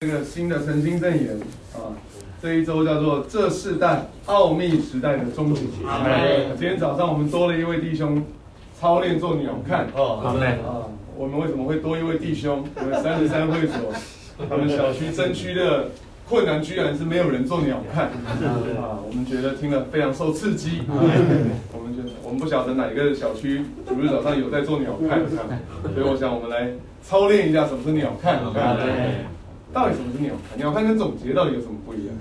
[0.00, 1.36] 这个新的诚心证言
[1.74, 1.90] 啊，
[2.40, 5.62] 这一周叫做这世代奥秘时代的终结。
[6.56, 8.22] 今天早上我们多了一位弟兄
[8.78, 9.88] 操练做鸟看。
[9.96, 10.60] 哦，好嘞。
[10.64, 12.64] 啊，我们为什么会多一位弟兄？
[12.80, 13.92] 因为三十三会所，
[14.48, 15.88] 他们小区分区的
[16.28, 18.04] 困难居然是没有人做鸟看。
[18.04, 20.82] 啊，我们觉得听了非常受刺激。
[20.86, 25.28] 我们觉得我们不晓得哪个小区主日早上有在做鸟看，
[25.92, 26.70] 所以我想我们来
[27.02, 28.38] 操练一下什么是鸟看。
[29.72, 30.58] 到底什么是鸟看？
[30.58, 32.16] 鸟看跟总结到底有什么不一样？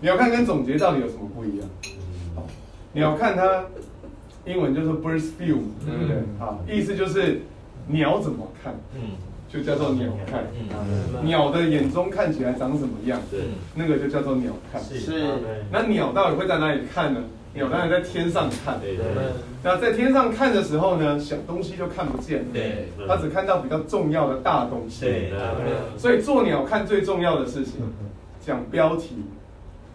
[0.00, 1.68] 鸟看跟总结到底有什么不一样？
[2.92, 3.64] 鸟看它
[4.46, 6.16] 英文就是 bird's view，对不对？
[6.40, 7.42] 啊，意思就是
[7.88, 8.74] 鸟怎么看，
[9.48, 10.44] 就叫做鸟看。
[11.22, 13.20] 鸟的眼中看起来长什么样？
[13.74, 14.82] 那个就叫做鸟看。
[14.82, 15.24] 是。
[15.70, 17.20] 那鸟到底会在哪里看呢？
[17.56, 19.04] 鸟当然在天上看，对对。
[19.64, 22.86] 那在天上看的时候呢，小东西就看不见，对。
[23.08, 25.32] 他只看到比较重要的大东西，对。
[25.98, 27.74] 所以做鸟看最重要的事情，
[28.40, 29.24] 讲标题，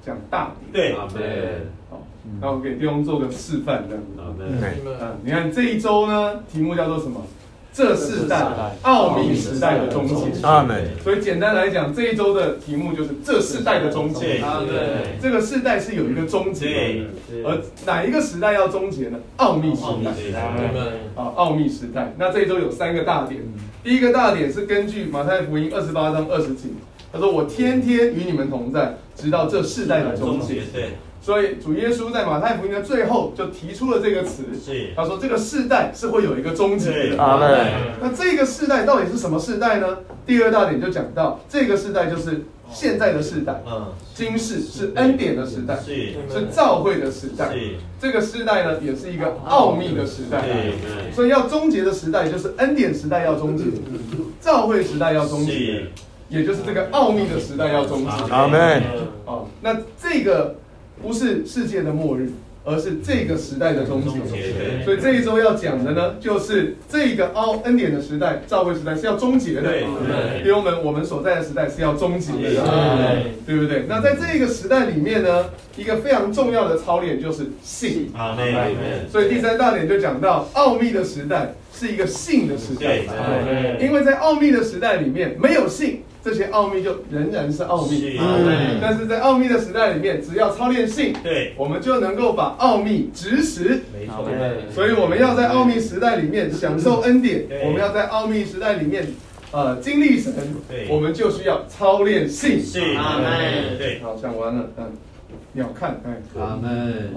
[0.05, 1.61] 讲大点，对。
[1.89, 2.01] 好，
[2.41, 4.19] 那我给弟兄做个示范，这样子。
[4.39, 7.21] 嗯，你看这一周呢，题目叫做什么？
[7.73, 8.45] 这世代
[8.81, 10.45] 奥秘时代的终结。
[10.45, 10.89] 阿门。
[11.03, 14.43] 所以简单来讲，这一周的题目就是这世代的终结。
[14.67, 15.17] 对。
[15.21, 16.65] 这个世代是有一个终结
[17.29, 19.17] 的，而哪一个时代要终结呢？
[19.37, 20.11] 奥秘时代。
[21.15, 22.13] 啊，奥秘时代。
[22.17, 23.41] 那这一周有三个大点。
[23.83, 26.67] 第一个大点是根据马太福音二十八章二十节，
[27.11, 30.91] 他说：“我天天与你们同在，直到这世代的终结。”对。
[31.21, 34.43] 所以主耶稣在马太福音的最后就提出了这个词，
[34.95, 37.15] 他说这个世代是会有一个终结的。
[38.01, 39.99] 那这个世代到底是什么世代呢？
[40.25, 46.13] 第二大点就讲到这个世代就是现在的世代，嗯，今世是恩典的时代，是。
[46.27, 47.55] 是召会的时代，
[47.99, 50.43] 这个世代呢也是一个奥秘的时代，
[51.13, 53.65] 所以要终结的时代就是恩典时代要终结，
[54.39, 55.85] 召会时代要终结，
[56.29, 58.33] 也就是这个奥秘的时代要终结。
[58.33, 58.81] 阿门。
[59.23, 60.55] 好，那这个。
[61.01, 62.29] 不是世界的末日，
[62.63, 64.19] 而是这个时代的终结。
[64.85, 69.63] 所以这一周要讲的呢，就是这个奥恩典的时代、召会时代是要终结的。
[69.63, 69.83] 对，
[70.43, 73.85] 弟兄们，我们所在的时代是要终结的，对不对？
[73.87, 75.45] 那在这个时代里面呢，
[75.75, 78.11] 一个非常重要的操练就是信。
[78.15, 79.09] 啊，对。
[79.11, 82.99] 所以第三大点就讲到，奥秘的时代是一个信的时代。
[83.79, 86.03] 因为在奥秘的时代里面，没有信。
[86.23, 88.19] 这些奥秘就仍然是奥秘，
[88.79, 93.81] 但是在奥秘的时代里面，只要操练性，对，我们就能够把奥秘执实。
[93.91, 94.27] 没错，
[94.71, 99.07] 所以我们要在奥秘时代里面享受恩典，我们要在奥秘时代里面，
[99.51, 100.33] 呃，经历神，
[100.89, 102.61] 我们就需要操练信。
[102.97, 103.77] 阿门。
[103.79, 104.91] 对，好，讲完了，嗯，
[105.53, 107.09] 鸟看，哎，阿门。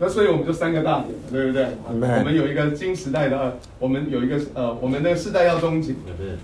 [0.00, 1.66] 那所以我们就三个大点，对不对？
[1.88, 5.92] 我们有一个新时代的，我们有一个呃，我们的世代要终结，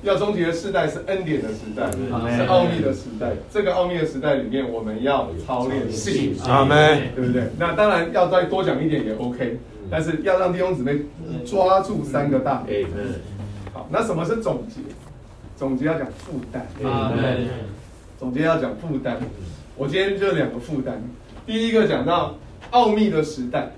[0.02, 1.88] 要终结的世代是恩典的时代，
[2.36, 3.30] 是奥秘的时代。
[3.52, 7.44] 这个奥秘的时代里面，我们要操练信，阿门，对不对？
[7.56, 9.56] 那当然要再多讲一点也 OK，
[9.88, 10.98] 但是要让弟兄姊妹
[11.46, 12.84] 抓住三个大点。
[13.72, 14.80] 好，那什么是总结？
[15.56, 16.66] 总结要讲负担。
[18.18, 19.16] 总结要讲负担。
[19.76, 21.00] 我今天就两个负担，
[21.46, 22.34] 第一个讲到。
[22.70, 23.70] 奥秘的时代，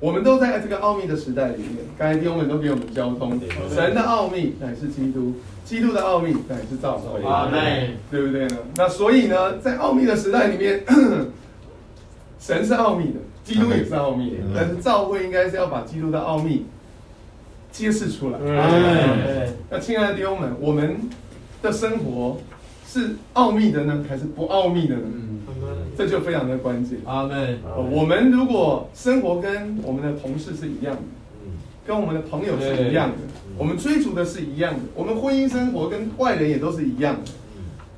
[0.00, 1.78] 我们都在这个奥秘的时代里面。
[1.98, 3.38] 刚才弟兄们都给我们交通，
[3.70, 5.34] 神的奥秘乃是基督，
[5.64, 8.56] 基督的奥秘乃是召会，阿门，对不对呢？
[8.76, 10.84] 那所以呢，在奥秘的时代里面，
[12.40, 16.66] 神是奥秘的，基督也是奥秘的，但是教会应该是要把基督的奥秘
[17.70, 18.38] 揭示出来。
[19.70, 20.96] 那亲爱的弟兄们，我们
[21.62, 22.38] 的生活
[22.86, 25.02] 是奥秘的呢，还是不奥秘的呢？
[25.96, 26.98] 这就非常的关键。
[27.04, 27.58] 阿门。
[27.90, 31.02] 我们如果生活跟我们的同事是一样的，
[31.86, 33.16] 跟我们的朋友是一样的，
[33.58, 37.32] 我们追逐的是一样的，我们婚姻生活跟外人也都是一样的，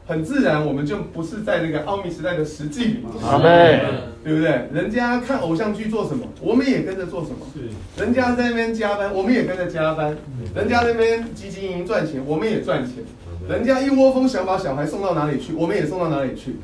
[0.07, 3.05] 很自然，我们就不是在那个奥秘时代的实际里面。
[3.23, 3.81] 阿门。
[4.25, 4.67] 对不对？
[4.73, 7.47] 人家看偶像剧做什么，我们也跟着做什么。
[7.53, 8.03] 是。
[8.03, 10.17] 人家在那边加班，我们也跟着加班。
[10.55, 13.05] 人家那边积极营营赚钱，我们也赚钱。
[13.47, 16.57] 人家一窝蜂想把小孩送到哪里去，我们也送到哪里去。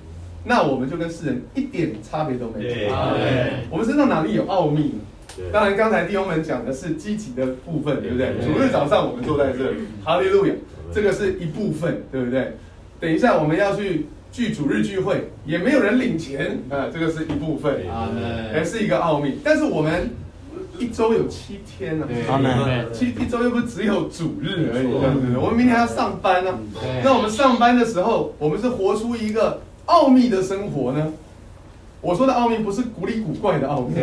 [0.45, 2.71] 那我们就跟世人一点差别都没有。
[2.71, 2.89] 对，
[3.71, 5.01] 我们身上哪里有奥秘呢？
[5.53, 8.11] 当然，刚才弟兄们讲的是积极的部分，对。
[8.11, 8.35] 不对？
[8.45, 10.53] 主日早上我们坐在这里，哈利路亚，
[10.93, 12.57] 这个是一部分，对不对？
[12.99, 16.59] 等一下我们要去聚主日聚会，也没有人领钱。
[16.69, 17.81] 啊，这个是一部分，
[18.53, 19.39] 还是一个奥秘。
[19.45, 20.11] 但是我们
[20.79, 22.07] 一周有七天呢，
[22.93, 25.37] 七一周又不只有主日而已，对不对？
[25.39, 26.59] 我们明天还要上班呢。
[27.05, 29.61] 那我们上班的时候，我们是活出一个。
[29.91, 31.13] 奥秘的生活呢，
[32.01, 33.95] 我说的奥秘不是古里古怪的奥秘，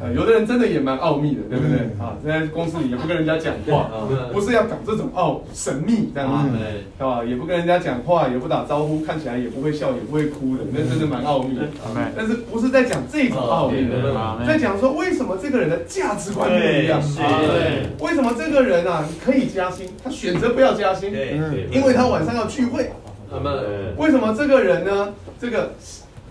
[0.00, 1.78] 呃，有的人真的也蛮奥秘的，对不对？
[1.98, 3.88] 啊，在公司里也不跟人家讲话，
[4.32, 6.58] 不是要搞这种奥神秘这样子，
[6.98, 7.24] 是吧？
[7.24, 11.62] 也不跟人家讲话，也不打招呼，看起来也不会笑，也不会哭的，那真的蛮奥秘的。
[12.16, 17.00] 但是不是在讲这种奥秘的，在讲说为什么这个人的价值观不一样？
[17.16, 21.10] 对，为什么这个人啊可以加薪，他选择不要加薪？
[21.70, 22.90] 因为他晚上要聚会。
[23.96, 25.14] 为什么这个人呢？
[25.40, 25.72] 这个。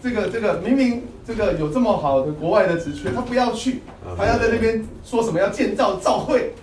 [0.03, 3.81] 这个这个明明这个有这么好的国外的职缺，他不要去，
[4.17, 6.53] 还要在那边说什么要建造教会，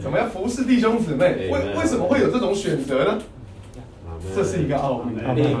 [0.00, 1.50] 怎么要服侍弟兄姊妹？
[1.50, 3.18] 为为什么会有这种选择呢？
[4.36, 5.52] 这是一个奥秘，对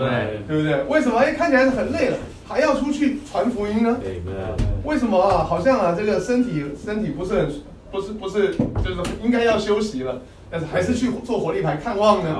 [0.56, 0.84] 不对？
[0.84, 3.98] 为什么哎看起来是很累了，还要出去传福音呢？
[4.84, 5.42] 为什么啊？
[5.42, 7.52] 好像啊这个身体身体不是很
[7.90, 8.54] 不是不是
[8.84, 10.22] 就是应该要休息了，
[10.54, 12.30] 但是还是去做火力牌看望呢？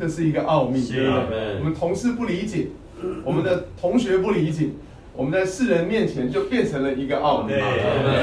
[0.00, 1.58] 这是一个奥秘，对不对？
[1.58, 2.68] 我们同事不理解。
[3.22, 4.68] 我们的同学不理解，
[5.14, 7.52] 我们在世人面前就变成了一个奥秘。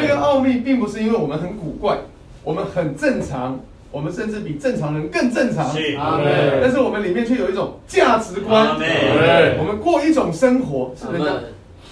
[0.02, 2.00] 这个奥秘并不是因为我们很古怪，
[2.44, 3.60] 我们很正常，
[3.92, 5.72] 我们甚至比正常人更正常。
[6.60, 8.76] 但是我们里面却有一种价值观，
[9.60, 11.32] 我们过一种生活，是人家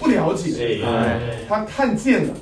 [0.00, 0.80] 不了解，
[1.48, 2.34] 他看见了。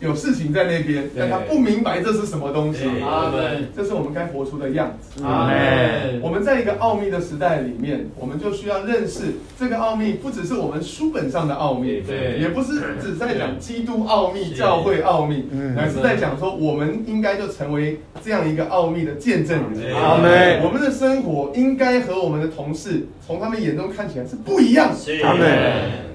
[0.00, 2.84] 有事情在那边，但他不明白这是什么东西。
[3.02, 3.68] 阿门。
[3.74, 5.24] 这是我们该活出的样子。
[5.24, 6.20] 阿门。
[6.20, 15.44] 我们在一个奥秘的时代里面，我们就需要认识这个奥秘，不只是我们书本上的奥秘，对，也不是只在讲基督奥秘、教会奥秘，
[15.78, 19.94] 而是在讲说，我们应该就成为这样一个奥秘的见证人。
[19.94, 20.60] 阿门。
[20.62, 24.90] 我们的生活应该和我们的同事从他们眼中看起来是不一样。
[25.22, 26.14] 阿门。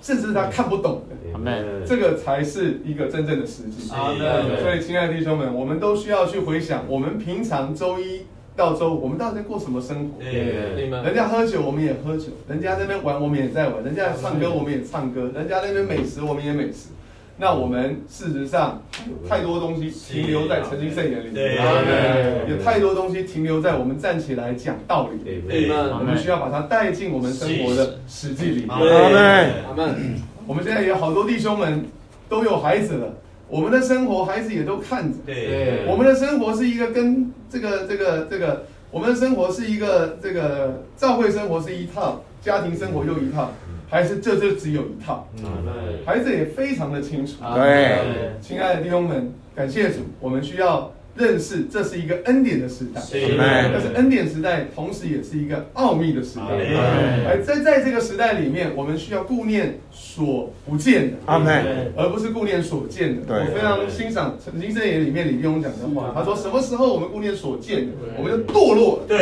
[0.00, 1.16] 甚至他看不懂的.
[1.86, 3.90] 这个才是一个真正的实际。
[3.90, 4.60] Amen.
[4.60, 8.22] 所以，亲爱的弟兄们，我们都需要去回想，我们平常周一
[8.56, 11.02] 到周五，我们到底在过什么生活？Amen.
[11.02, 16.88] 人家喝酒，我们也喝酒；人家在那边玩，我们也在玩；人家唱歌，我们也唱歌；人家那边美食，我们也美食。
[17.42, 18.82] 那我们事实上
[19.26, 21.56] 太多东西停留在曾经圣言里面，
[22.50, 25.42] 有太多东西停留在我们站起来讲道理。
[25.98, 28.68] 我们需要把它带进我们生活的实际里面。
[29.66, 30.20] 阿门。
[30.50, 31.84] 我们现在有好多弟兄们
[32.28, 33.14] 都有孩子了，
[33.46, 35.16] 我们的生活孩子也都看着。
[35.24, 43.52] 对，我们的生活是一个跟这个这个这个，我们的生活是一个这个教会生活是一套，家庭生活又一套。
[43.88, 45.28] 还是这就只有一套，
[46.04, 47.34] 孩子也非常的清楚。
[47.54, 53.00] 对，亲爱的弟兄们，感谢主，我们需要认识这是一个恩典的时代，
[53.72, 56.44] 但是恩典时代同时也是一个奥秘的时代。
[57.28, 61.16] 而在在这个时代里面，我们需要顾念所不见的，
[61.96, 63.22] 而不是顾念所见的。
[63.28, 69.18] 我非常欣赏《陈经圣言》里面李弟兄讲的话，他说：“什么时候我们顾念所见的，我们就堕落了。”对，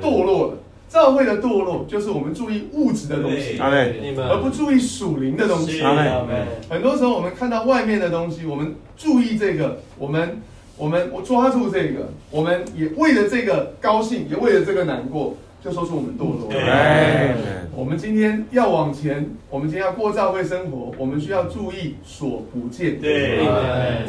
[0.00, 0.58] 堕落了。
[0.88, 5.82] 教会的堕落就是我们注意物质的东西，而不注意属灵的东西。
[6.70, 10.40] 很多时候我们看到外面的东西，我们注意这个，我们
[10.76, 16.48] 我们我抓住这个，我们也为了这个高兴，也为了这个难过，就说出我们堕落。
[17.74, 22.98] 我们今天要往前，我们今天要过教会生活，我们需要注意所不见。
[23.00, 23.44] 对，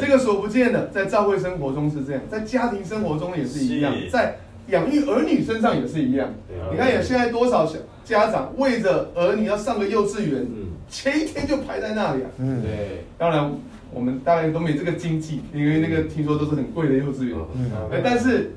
[0.00, 4.38] 这个所不见的，在教会生活中是这样，在家庭生活中也是一样，在。
[4.68, 6.28] 养育儿女身上也是一样，
[6.70, 10.46] 你看有现在多少小家长为着儿女要上个幼稚园，
[10.90, 12.30] 前一天就排在那里啊。
[12.38, 13.04] 嗯，对。
[13.16, 13.50] 当然，
[13.92, 17.38] 我们当然都没这个经济，因为那个听说都是很贵的幼稚园。
[17.54, 17.70] 嗯。
[18.04, 18.52] 但是，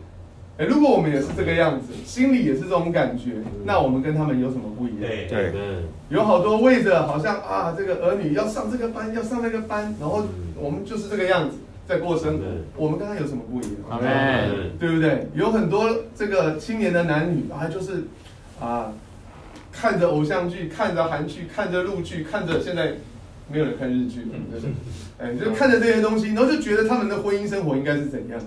[0.58, 3.32] 如果我们也是这个样子，心里也是这种感觉，
[3.64, 5.10] 那我们跟他们有什么不一样？
[5.30, 5.54] 对。
[6.10, 10.26] 有好多为着好像啊，这个儿女要上这个班，要上那个班，然后
[10.58, 11.56] 我们就是这个样子。
[11.88, 12.46] 在过生活，
[12.78, 14.00] 我们跟他有什么不一样？
[14.80, 15.28] 对不对？
[15.34, 18.04] 有很多这个青年的男女啊，就是
[18.60, 18.94] 啊，
[19.72, 22.94] 看着偶像剧，看着韩剧，看着陆剧，看着现在
[23.52, 24.72] 没有人看日剧了，对不对？
[25.20, 28.40] 哎，就看着这些东西，然后就觉得他们的婚姻生活应该是怎样？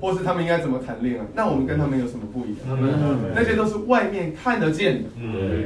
[0.00, 1.24] 或是他们应该怎么谈恋爱？
[1.34, 2.78] 那我们跟他们有什么不一样？
[3.34, 5.08] 那些都是外面看得见的、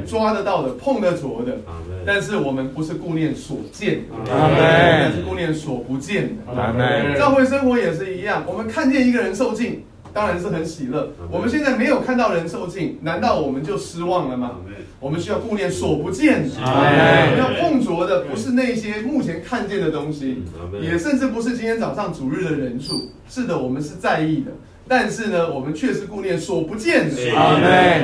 [0.07, 1.59] 抓得到的、碰得着的。
[2.07, 7.19] 但是我们不是顾念所见的，我们是顾念所不见的。
[7.19, 11.11] 教会生活也是一样，我们看见一个人受尽，当然是很喜乐。
[11.31, 14.53] 我们现在没有看到人受尽，难道我们就失望了吗？
[14.99, 20.43] 我们需要顾念所不见的，我们要碰着的不是那些目前看见的东西，
[20.83, 23.11] 也甚至不是今天早上主日的人数。
[23.29, 24.51] 是的，我们是在意的，
[24.87, 27.17] 但是呢，我们确实顾念所不见的。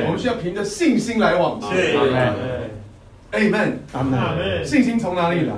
[0.07, 1.69] 我们需要凭着信心来往前。
[3.33, 3.73] Amen。
[3.93, 4.65] Amen。
[4.65, 5.53] 信心从哪里来？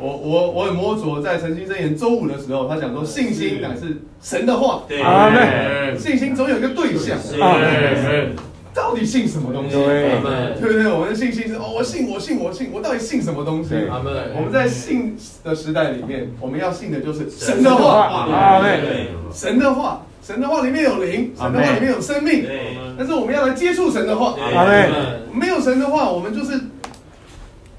[0.00, 4.82] 我我我很摸索，在诚心真言周五的时候，他讲说，信心乃是神的话。
[4.88, 5.98] Amen。
[5.98, 7.18] 信心总有一个对象。
[8.72, 9.74] 到底信什么东西？
[9.74, 10.20] 对，
[10.60, 10.88] 对不对？
[10.88, 13.74] 我们的信心是哦，我信，我信，我信，我到底信什么东西？
[14.36, 18.06] 我们在信的时代里面，我们要信的就是神的话。
[18.06, 18.80] 阿门。
[19.34, 22.46] 神的话，神的话里面有灵，神的话里面有生命。
[22.96, 24.36] 但是我们要来接触神的话。
[24.54, 24.88] 阿门。
[25.34, 26.52] 没有神的话，我们就是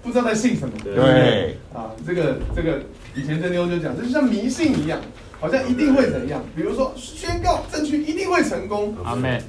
[0.02, 0.74] 不知道在信什么。
[0.84, 1.58] 对。
[1.74, 2.82] 啊，这个这个
[3.16, 5.00] 以前真妞就讲，这就像迷信一样。
[5.40, 6.40] 好像一定会怎样？
[6.56, 8.96] 比如说宣告证据一定会成功。
[9.04, 9.42] 阿妹。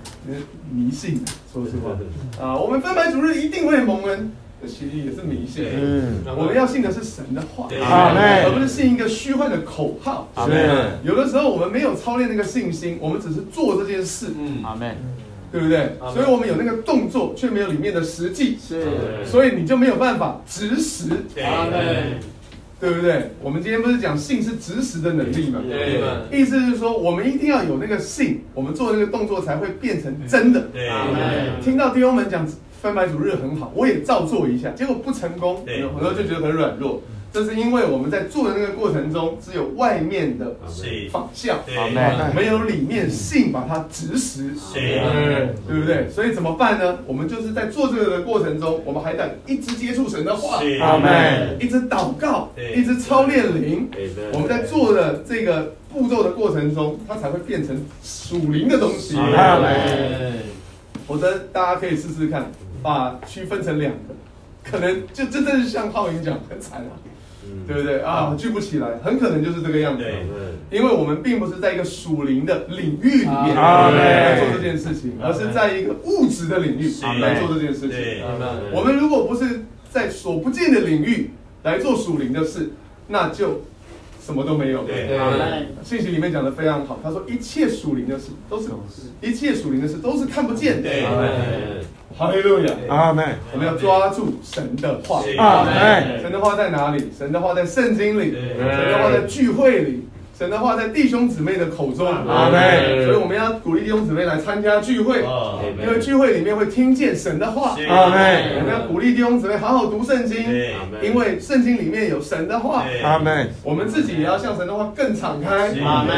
[0.72, 1.90] 迷信，说实话
[2.42, 4.32] 啊，我们分牌主日一定会蒙恩，
[4.62, 5.66] 这其实也是迷信。
[5.70, 10.30] 嗯，我们要信的是神的话，阿门，而不是信一个虚幻的口号。
[10.34, 10.98] 阿门。
[11.04, 14.28] 有的时候我们没有操练那个信心，我们只是做这件事。
[14.34, 14.96] 嗯，阿门，
[15.52, 15.92] 对不对？
[16.14, 18.56] 所以我们有那个动作，却没有里面的实际。
[18.58, 18.86] 是。
[19.24, 21.10] 所以你就没有办法直实。
[22.80, 23.30] 对不对？
[23.40, 25.60] 我们今天不是讲性是直实的能力吗？
[25.68, 26.00] 对。
[26.36, 30.62] 意思是说，我们一定要有那个性，我们做那个动作才会变成真的。
[30.72, 31.62] 对。
[31.62, 32.44] 听到弟兄们讲
[32.80, 37.00] 分白主日很好，我也照做一下，结果不成功，很多就觉得很软弱。
[37.32, 40.54] 这是因为我们在做的那个过程中，只有外面的
[41.10, 41.60] 仿效，
[42.34, 44.50] 没有里面性把它执实，
[45.66, 46.10] 对不对？
[46.10, 46.98] 所以怎么办呢？
[47.06, 50.62] 我们就是在做这个的过程中，我们还得一直接触神的话，
[51.58, 53.88] 一直祷告，一直操练灵。
[54.34, 59.16] 我们在做的这个步骤的过程中，它才会变成属灵的东西。
[61.06, 62.50] 否则大家可以试试看，
[62.82, 64.14] 把区分成两个，
[64.62, 66.92] 可能就真正是像浩英讲，很惨啊。
[67.66, 68.00] 对不对？
[68.00, 68.34] 啊？
[68.38, 70.04] 聚不起来，很可能就是这个样子。
[70.70, 77.98] 因为我们并不是在一个属灵的领域里面来做这件事情，而是在一个物质的领域来做这件事情。
[78.72, 81.30] 我们如果不是在所不见的领域
[81.62, 82.70] 来做属灵的事，
[83.08, 83.60] 那就
[84.24, 84.86] 什么都没有。
[85.84, 88.70] 信息里面讲的非常好，他说一切属灵的事都是，
[89.20, 90.88] 一切属灵的事都是看不见的。
[92.16, 93.24] 哈利路亚，阿门。
[93.52, 96.20] 我们要抓住神的话，阿门。
[96.20, 97.10] 神的话在哪里？
[97.16, 100.08] 神的话在圣经里，神的话在聚会里。
[100.42, 103.04] 神的话在弟兄姊妹的口中，阿门。
[103.04, 105.22] 所以我们要鼓励弟兄姊妹来参加聚会，
[105.80, 108.42] 因为聚会里面会听见神的话，阿门。
[108.58, 110.44] 我们要鼓励弟兄姊妹好好读圣经，
[111.00, 113.48] 因为圣经里面有神的话，阿门。
[113.62, 116.12] 我们自己也要向神的话更敞开，阿门。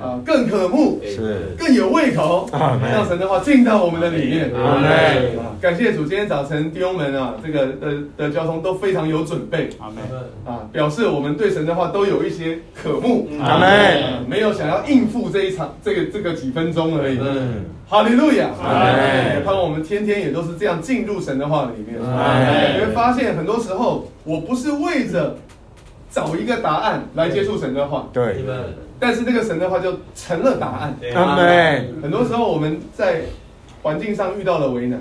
[0.00, 1.54] 啊，更渴慕，是。
[1.58, 4.88] 更有胃口，让神的话进到我们的里面，阿门。
[5.60, 9.98] 感谢主，今天早晨弟兄们啊，这个的的交通都非常有准备，阿门。
[10.46, 13.65] 啊，表示我们对神的话都有一些渴慕，阿门。
[13.66, 17.18] 哎，没有想要应付这一场，这个这个几分钟而已。
[17.20, 18.50] 嗯，哈利路亚。
[18.64, 22.00] 哎，盼望我们天天也都是这样进入神的话里面。
[22.16, 25.36] 哎，你会发现很多时候，我不是为着
[26.10, 28.08] 找一个答案来接触神的话。
[28.12, 28.44] 对。
[28.98, 30.96] 但是那个神的话就成了答案。
[31.14, 31.94] 阿门。
[32.02, 33.22] 很多时候我们在
[33.82, 35.00] 环境上遇到了为难。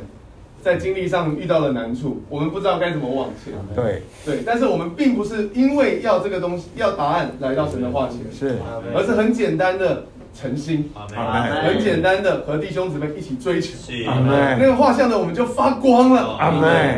[0.66, 3.54] 在经历上遇到了难处，我们不知道该怎么往前。
[3.76, 4.02] 对。
[4.26, 8.58] 对，但是我们并不是因为要这个东西要答案来到神的话前，是，
[8.96, 10.06] 而是很简单的
[10.36, 10.92] 诚心，
[11.64, 13.70] 很简单的和弟兄姊妹一起追求。
[14.26, 16.38] 那个画像呢，我们就发光了。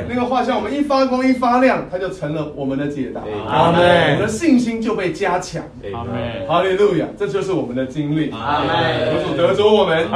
[0.09, 3.21] 那个画像我们一发光一发亮，它就成了我们的解答。
[3.23, 5.63] 我们的信心就被加强。
[6.47, 8.31] 哈利路亚，这就是我们的经历。
[8.31, 10.07] 求主得着我们。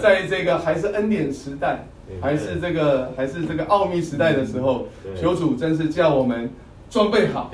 [0.00, 1.86] 在这个还是恩典时代。
[2.20, 6.50] 还是这个，还是这个奥秘时代的时候，求主真是叫我们
[6.90, 7.48] 装备好，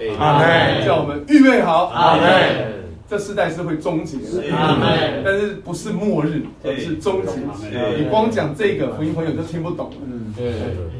[0.82, 2.85] 叫我们预备好，阿门。
[3.08, 4.42] 这世代是会终结的，
[5.24, 7.34] 但是不是末日，而是终结。
[7.96, 9.96] 你光讲这个，福音朋友就听不懂了。
[10.04, 10.52] 嗯，对。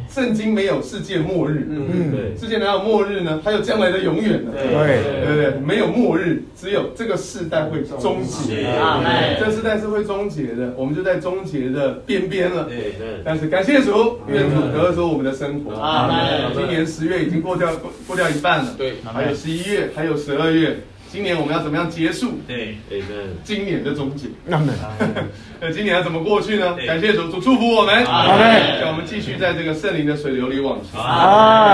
[0.09, 2.37] 圣经没有世界末日，嗯，对。
[2.39, 3.41] 世界哪有末日呢？
[3.45, 4.53] 还有将来的永远呢？
[4.55, 5.61] 对，对不对？
[5.61, 8.67] 没有末日，只有这个世代会终结。
[8.67, 9.37] 阿门。
[9.41, 12.67] 这世代是会终结的，我们就在终结的边边了。
[12.67, 13.21] 对对。
[13.25, 15.75] 但是感谢主，愿主得着我们的生活。
[15.75, 16.53] 阿门。
[16.55, 18.95] 今年十月已经过掉过过掉一半了，对。
[19.05, 20.79] 还有十一月，还有十二月。
[21.17, 22.41] 今年我们要怎么样结束？
[22.47, 22.77] 对，
[23.43, 24.27] 今年的终结。
[24.45, 24.71] 那么，
[25.59, 26.77] 那今年要怎么过去呢？
[26.87, 31.01] 感谢主，主祝福我们，好嘞，让我们继续在这个圣灵的水流里往前。
[31.01, 31.73] 啊。